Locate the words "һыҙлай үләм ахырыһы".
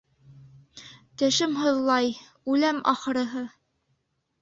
1.65-3.49